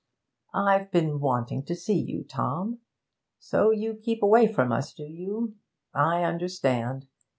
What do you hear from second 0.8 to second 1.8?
been wanting to